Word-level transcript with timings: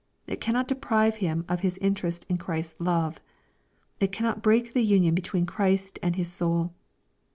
It 0.25 0.41
cannot 0.41 0.67
deprive 0.67 1.17
him 1.17 1.45
of 1.47 1.59
his 1.59 1.77
interest 1.77 2.25
in 2.27 2.39
Christ's 2.39 2.73
love. 2.79 3.21
It 3.99 4.11
cannot 4.11 4.41
break 4.41 4.73
the 4.73 4.81
union 4.83 5.13
between 5.13 5.45
Christ 5.45 5.99
and 6.01 6.15
his 6.15 6.33
soul. 6.33 6.73